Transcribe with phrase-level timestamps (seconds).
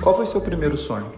[0.00, 1.12] Qual foi seu primeiro sonho?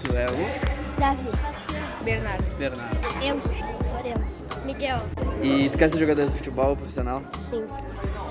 [0.00, 1.71] Tu é o Davi.
[2.04, 2.56] Bernardo.
[2.58, 2.96] Bernardo.
[3.24, 3.52] Enzo.
[3.94, 4.42] Lorenzo.
[4.64, 4.98] Miguel.
[5.42, 7.22] E tu quer ser jogador de futebol profissional?
[7.38, 7.66] Sim.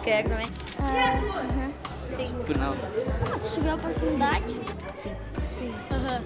[0.04, 0.48] Quer também?
[0.80, 1.70] Ah,
[2.10, 2.34] Sim.
[2.46, 2.74] Por não.
[3.40, 4.56] Se tiver oportunidade.
[4.96, 5.12] Sim.
[5.92, 6.22] Aham.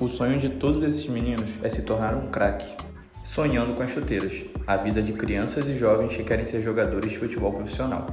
[0.00, 2.68] O sonho de todos esses meninos é se tornar um craque.
[3.22, 7.18] Sonhando com as chuteiras, a vida de crianças e jovens que querem ser jogadores de
[7.18, 8.06] futebol profissional.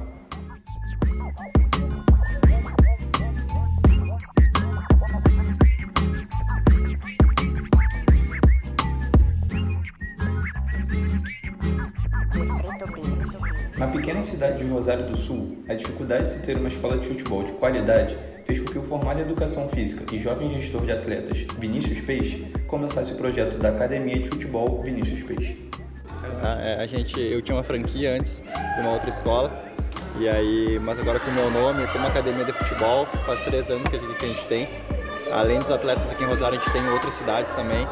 [14.26, 17.52] Cidade de Rosário do Sul, a dificuldade de se ter uma escola de futebol de
[17.52, 22.00] qualidade fez com que o formado em educação física e jovem gestor de atletas, Vinícius
[22.00, 25.68] Peixe, começasse o projeto da Academia de Futebol Vinícius Peixe.
[26.42, 28.42] A, é, a gente, eu tinha uma franquia antes
[28.74, 29.50] de uma outra escola,
[30.18, 33.86] e aí, mas agora com o meu nome, como Academia de Futebol, faz três anos
[33.88, 34.68] que a gente, que a gente tem.
[35.30, 37.84] Além dos atletas aqui em Rosário, a gente tem em outras cidades também,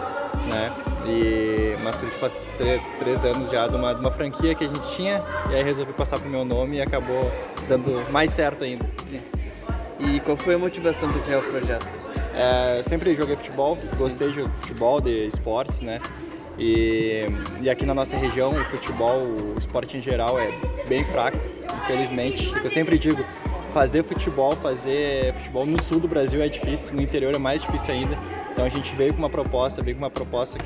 [0.50, 0.72] né?
[1.06, 2.36] E, mas a gente faz
[2.98, 5.92] três anos já de uma, de uma franquia que a gente tinha, e aí resolvi
[5.92, 7.30] passar pro meu nome e acabou
[7.68, 8.84] dando mais certo ainda.
[10.00, 11.86] E qual foi a motivação para criar o projeto?
[12.34, 16.00] É, eu sempre joguei futebol, gostei de futebol, de esportes, né?
[16.58, 17.26] E,
[17.62, 20.52] e aqui na nossa região o futebol, o esporte em geral é
[20.88, 21.38] bem fraco,
[21.82, 22.52] infelizmente.
[22.62, 23.24] Eu sempre digo,
[23.70, 27.92] fazer futebol, fazer futebol no sul do Brasil é difícil, no interior é mais difícil
[27.92, 28.16] ainda.
[28.54, 30.58] Então a gente veio com uma proposta, veio com uma proposta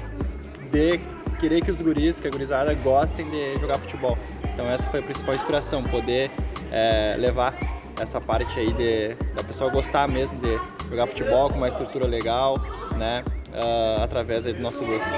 [0.71, 1.01] de
[1.41, 4.19] querer que os guris, que a gurizada gostem de jogar futebol.
[4.53, 6.31] Então essa foi a principal inspiração, poder
[6.71, 7.59] é, levar
[7.99, 10.61] essa parte aí de, da pessoa gostar mesmo de
[10.91, 12.59] jogar futebol com uma estrutura legal,
[12.97, 15.11] né, ah, através aí do nosso gosto.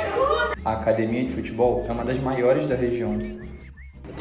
[0.65, 3.19] A Academia de Futebol é uma das maiores da região.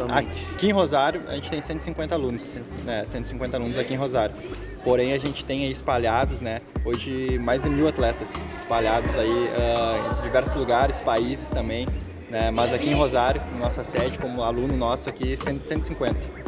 [0.09, 4.35] Aqui em Rosário a gente tem 150 alunos, né, 150 alunos aqui em Rosário.
[4.83, 10.17] Porém a gente tem aí espalhados, né, hoje mais de mil atletas espalhados aí ah,
[10.17, 11.87] em diversos lugares, países também,
[12.29, 16.39] né, mas aqui em Rosário, nossa sede como aluno nosso aqui, 100 150.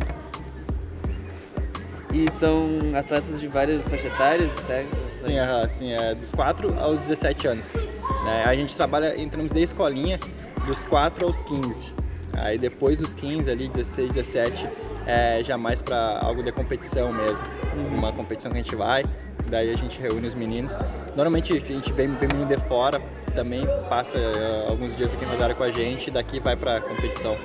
[2.14, 4.96] E são atletas de várias faixas etárias, certo?
[5.02, 7.75] Sim, aham, sim, é dos 4 aos 17 anos.
[8.25, 8.44] né?
[8.46, 10.20] A gente trabalha em termos de escolinha
[10.66, 11.94] dos 4 aos 15.
[12.38, 14.69] Aí depois dos 15 ali, 16, 17,
[15.06, 17.46] é já mais para algo de competição mesmo.
[17.96, 19.03] Uma competição que a gente vai,
[19.50, 20.81] daí a gente reúne os meninos.
[21.16, 23.02] Normalmente a gente vem, vem menino de fora,
[23.36, 26.81] também passa eh, alguns dias aqui em Rosário com a gente, e daqui vai para
[26.81, 27.38] competição.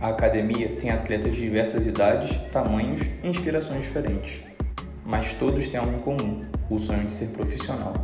[0.00, 4.40] A academia tem atletas de diversas idades, tamanhos e inspirações diferentes.
[5.04, 7.94] Mas todos têm algo em comum: o sonho de ser profissional.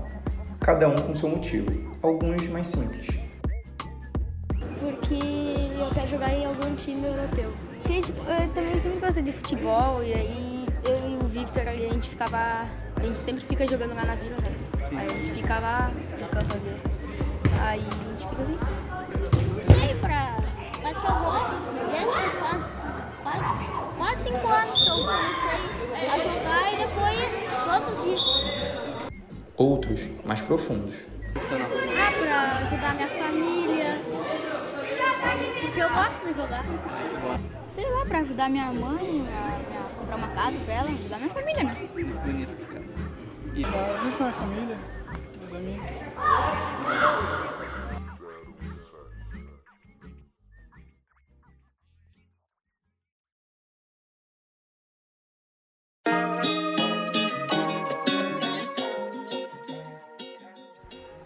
[0.58, 1.70] Cada um com seu motivo,
[2.02, 3.23] alguns mais simples.
[6.14, 7.52] Jogar em algum time europeu.
[7.82, 11.86] Porque, tipo, eu também sempre gostei de futebol e aí eu e o Victor ali,
[11.86, 12.36] a gente ficava.
[12.38, 14.54] A gente sempre fica jogando lá na vila, né?
[14.78, 14.96] Sim.
[14.96, 16.82] Aí a gente fica lá no campo às vezes.
[17.60, 18.58] Aí a gente fica assim.
[19.76, 20.36] Sei pra.
[20.84, 21.56] Mas que eu gosto.
[21.90, 22.62] Desde faz,
[23.24, 23.42] faz
[23.98, 27.26] quase cinco anos que eu comecei a jogar e depois
[27.64, 28.22] todos os dias.
[29.56, 30.94] Outros, mais profundos.
[31.34, 34.00] Ah, pra ajudar minha família.
[35.60, 36.64] Porque eu gosto de jogar.
[37.74, 41.30] Sei lá, pra ajudar minha mãe, a, a comprar uma casa pra ela, ajudar minha
[41.30, 41.88] família, né?
[41.92, 42.84] Muito bonito, cara.
[43.54, 44.78] E Junto com a família,
[45.46, 45.90] os amigos.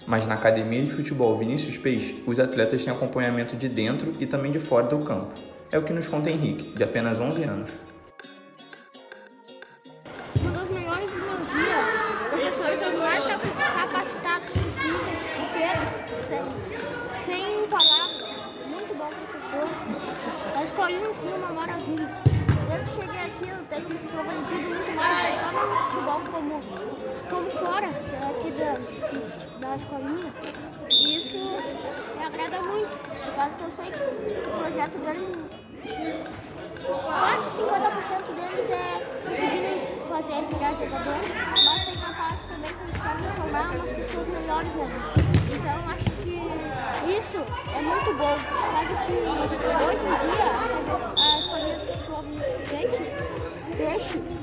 [0.08, 4.50] Mas na academia de futebol Vinícius Peixe, os atletas têm acompanhamento de dentro e também
[4.50, 5.34] de fora do campo.
[5.70, 7.70] É o que nos conta Henrique, de apenas 11 anos.
[10.43, 11.19] Um dos melhores do
[11.52, 11.78] dia,
[12.14, 13.43] os professores são os mais cap-
[13.75, 16.40] capacitados possíveis, inteiro, sem,
[17.26, 18.28] sem palavras.
[18.66, 20.56] Muito bom professor.
[20.56, 22.08] A escolinha em si é uma maravilha.
[22.70, 26.60] Desde que cheguei aqui, eu tenho comprometido muito mais, só no futebol como,
[27.28, 28.75] como fora aqui da,
[29.60, 30.32] da escolinha.
[30.90, 31.38] E isso
[32.16, 35.28] me agrada muito, por causa que eu sei que o projeto deles
[36.84, 38.78] quase 50% deles é
[39.28, 39.78] conseguirem
[40.08, 41.20] fazer virar jogador,
[41.64, 45.28] mas tem uma parte também que eles querem formar umas pessoas melhores na vida.
[45.54, 46.38] Então acho que
[49.84, 50.48] hoje em dia,
[51.36, 52.24] as quadrilhas de futebol
[52.64, 53.02] skate,
[53.76, 54.38] peixe,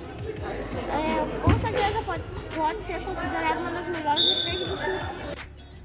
[0.46, 2.24] é, com certeza pode,
[2.56, 5.36] pode ser considerada uma das melhores Grande do Sul.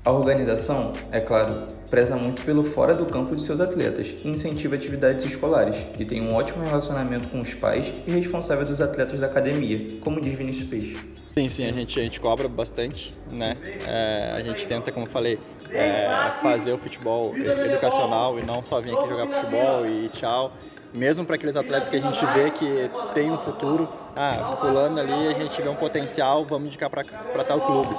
[0.03, 4.75] A organização, é claro, preza muito pelo fora do campo de seus atletas e incentiva
[4.75, 9.27] atividades escolares, e tem um ótimo relacionamento com os pais e responsáveis dos atletas da
[9.27, 10.97] academia, como diz Vinícius Peixe.
[11.35, 13.56] Sim, sim, a gente, a gente cobra bastante, né?
[13.87, 15.39] É, a gente tenta, como eu falei,
[15.71, 16.09] é,
[16.43, 20.53] fazer o futebol educacional e não só vir aqui jogar futebol e tchau.
[20.93, 25.29] Mesmo para aqueles atletas que a gente vê que tem um futuro, ah, fulano ali,
[25.29, 27.95] a gente vê um potencial, vamos indicar para tal clube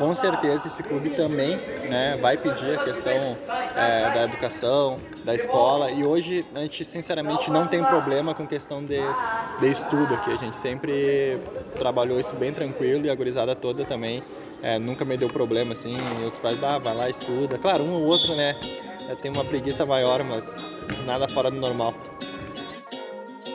[0.00, 1.58] com certeza esse clube também
[1.90, 3.36] né, vai pedir a questão
[3.76, 4.96] é, da educação,
[5.26, 5.90] da escola.
[5.90, 8.98] E hoje a gente sinceramente não tem problema com questão de,
[9.60, 10.32] de estudo aqui.
[10.32, 11.38] A gente sempre
[11.78, 14.22] trabalhou isso bem tranquilo e a gurizada toda também.
[14.62, 15.94] É, nunca me deu problema assim,
[16.26, 17.58] os pais, ah, vai lá, estuda.
[17.58, 18.56] Claro, um ou outro, né,
[19.20, 20.66] tem uma preguiça maior, mas
[21.04, 21.94] nada fora do normal.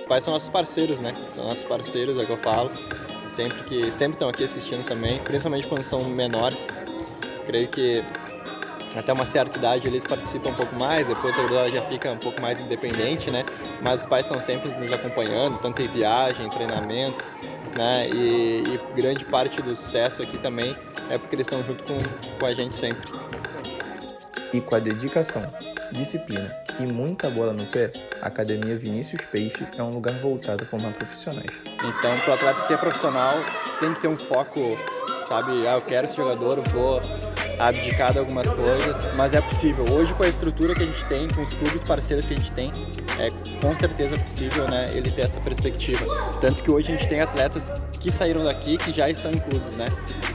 [0.08, 1.14] Pais são nossos parceiros, né?
[1.30, 2.72] São nossos parceiros, é o que eu falo
[3.36, 6.70] sempre que sempre estão aqui assistindo também, principalmente quando são menores.
[7.46, 8.02] Creio que
[8.96, 12.18] até uma certa idade eles participam um pouco mais, depois a gurizada já fica um
[12.18, 13.44] pouco mais independente, né?
[13.82, 17.32] Mas os pais estão sempre nos acompanhando, tanto em viagem, treinamentos,
[17.78, 18.08] né?
[18.10, 20.76] E, e grande parte do sucesso aqui também
[21.10, 22.02] é porque eles estão junto com,
[22.40, 23.12] com a gente sempre.
[24.54, 25.44] E com a dedicação,
[25.92, 27.92] disciplina e muita bola no pé,
[28.22, 31.52] a Academia Vinícius Peixe é um lugar voltado a formar profissionais.
[31.76, 33.34] Então, para o atleta ser profissional,
[33.80, 34.78] tem que ter um foco,
[35.28, 35.68] sabe?
[35.68, 37.02] Ah, eu quero ser jogador, vou
[37.60, 39.86] abdicar de algumas coisas, mas é possível.
[39.92, 42.52] Hoje, com a estrutura que a gente tem, com os clubes parceiros que a gente
[42.52, 42.72] tem,
[43.20, 43.30] é
[43.62, 46.06] com certeza possível né, ele ter essa perspectiva.
[46.42, 49.76] Tanto que hoje a gente tem atletas que saíram daqui que já estão em clubes.
[49.76, 49.88] Né?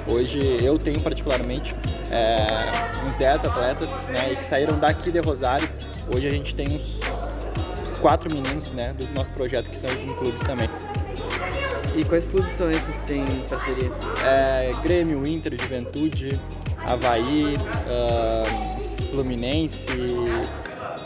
[0.07, 1.75] Hoje eu tenho particularmente
[2.11, 2.47] é,
[3.07, 5.69] uns 10 atletas né, que saíram daqui de Rosário.
[6.15, 7.01] Hoje a gente tem uns,
[7.81, 10.69] uns quatro meninos né, do nosso projeto que são em clubes também.
[11.97, 13.91] E quais clubes são esses que têm parceria?
[14.25, 16.41] É, Grêmio, Inter, Juventude,
[16.79, 19.91] Havaí, uh, Fluminense,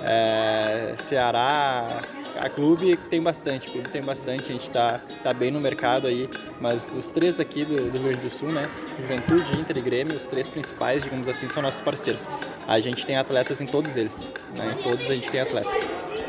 [0.03, 1.89] é, Ceará.
[2.37, 6.29] A clube tem bastante, clube tem bastante, a gente está tá bem no mercado aí,
[6.61, 8.65] mas os três aqui do, do Rio Grande do Sul, né?
[9.01, 12.27] Juventude, Inter e Grêmio, os três principais, digamos assim, são nossos parceiros.
[12.67, 14.75] A gente tem atletas em todos eles, né?
[14.77, 15.71] Em todos a gente tem atleta.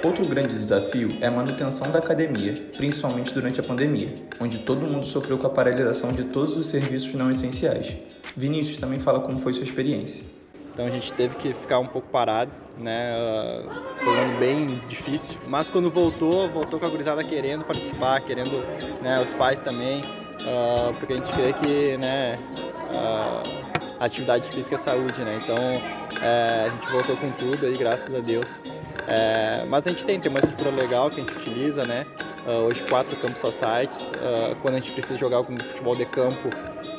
[0.04, 5.07] Outro grande desafio é a manutenção da academia, principalmente durante a pandemia, onde todo mundo
[5.07, 7.98] sofreu com a paralisação de todos os serviços não essenciais.
[8.38, 10.24] Vinícius também fala como foi sua experiência.
[10.75, 13.13] Então a gente teve que ficar um pouco parado, né?
[13.98, 18.51] Foi um ano bem difícil, mas quando voltou, voltou com a gurizada querendo participar, querendo,
[19.01, 22.38] né, os pais também, uh, porque a gente crê que, né,
[22.92, 25.39] uh, atividade física é saúde, né?
[25.42, 25.56] Então
[26.22, 28.62] é, a gente voltou com tudo aí, graças a Deus.
[29.07, 32.06] É, mas a gente tem, tem uma estrutura legal que a gente utiliza, né?
[32.45, 34.10] Uh, hoje quatro campos societies.
[34.10, 36.50] Uh, quando a gente precisa jogar algum futebol de campo,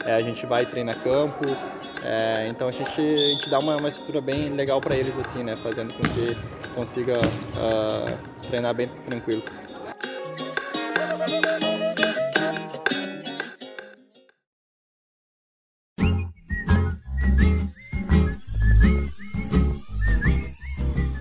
[0.05, 1.45] é, a gente vai treinar campo.
[2.05, 5.43] É, então a gente, a gente dá uma, uma estrutura bem legal para eles assim,
[5.43, 5.57] né?
[5.57, 6.37] Fazendo com que
[6.75, 9.63] consiga uh, treinar bem tranquilos.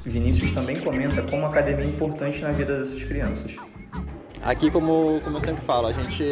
[0.06, 3.58] Vinícius também comenta como a academia é importante na vida dessas crianças.
[4.46, 6.24] Aqui, como, como eu sempre falo, a gente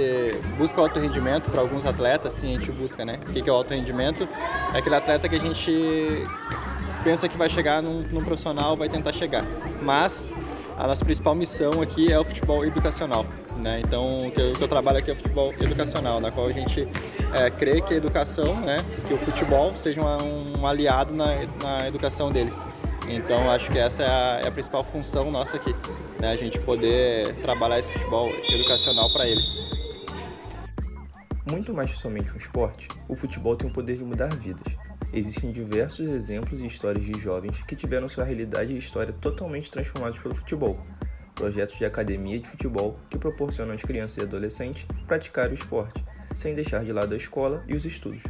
[0.55, 3.19] busca alto rendimento para alguns atletas, sim, a gente busca, né?
[3.27, 4.29] O que é o alto rendimento?
[4.71, 6.27] É aquele atleta que a gente
[7.03, 9.43] pensa que vai chegar num, num profissional, vai tentar chegar.
[9.81, 10.31] Mas
[10.77, 13.25] a nossa principal missão aqui é o futebol educacional.
[13.57, 13.81] Né?
[13.83, 16.45] Então, o que, eu, o que eu trabalho aqui é o futebol educacional, na qual
[16.45, 16.87] a gente
[17.33, 18.77] é, crê que a educação, né,
[19.07, 22.63] que o futebol seja um, um aliado na, na educação deles.
[23.07, 25.73] Então acho que essa é a, é a principal função nossa aqui,
[26.19, 26.31] né?
[26.31, 29.69] a gente poder trabalhar esse futebol educacional para eles.
[31.49, 34.73] Muito mais que somente um esporte, o futebol tem o poder de mudar vidas.
[35.11, 40.17] Existem diversos exemplos e histórias de jovens que tiveram sua realidade e história totalmente transformados
[40.17, 40.79] pelo futebol.
[41.35, 46.55] Projetos de academia de futebol que proporcionam às crianças e adolescentes praticar o esporte, sem
[46.55, 48.23] deixar de lado a escola e os estudos,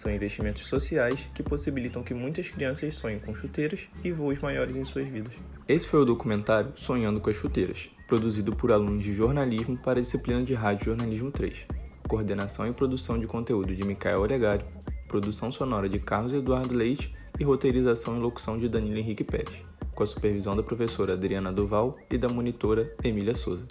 [0.00, 4.82] são investimentos sociais que possibilitam que muitas crianças sonhem com chuteiras e voos maiores em
[4.82, 5.34] suas vidas.
[5.68, 10.02] Esse foi o documentário Sonhando com as Chuteiras, produzido por alunos de jornalismo para a
[10.02, 11.66] disciplina de Rádio Jornalismo 3.
[12.08, 14.66] Coordenação e produção de conteúdo de Micael Olegário,
[15.06, 19.62] produção sonora de Carlos Eduardo Leite e roteirização e locução de Danilo Henrique Pérez,
[19.94, 23.66] com a supervisão da professora Adriana Duval e da monitora Emília Souza.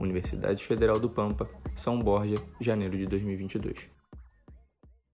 [0.00, 3.93] Universidade Federal do Pampa, São Borja, janeiro de 2022.